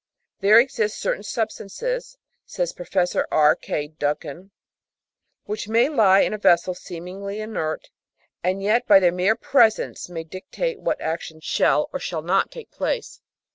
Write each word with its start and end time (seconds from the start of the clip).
There 0.39 0.59
exist 0.59 0.97
certain 0.97 1.21
substances 1.21 2.17
[says 2.43 2.73
Professor 2.73 3.27
R. 3.31 3.55
K. 3.55 3.87
Duncan] 3.89 4.49
which 5.45 5.67
may 5.67 5.89
lie 5.89 6.21
in 6.21 6.33
a 6.33 6.39
vessel 6.39 6.73
seemingly 6.73 7.39
inert, 7.39 7.91
and 8.43 8.63
yet 8.63 8.87
by 8.87 8.99
their 8.99 9.11
mere 9.11 9.35
presence 9.35 10.09
may 10.09 10.23
dictate 10.23 10.79
what 10.79 10.99
actions 11.01 11.43
shall 11.43 11.87
or 11.93 11.99
shall 11.99 12.23
The 12.23 12.29
Romance 12.29 12.45
of 12.47 12.51
Chemistry 12.51 12.51
733 12.51 12.51
not 12.51 12.51
take 12.51 12.71
place. 12.71 13.21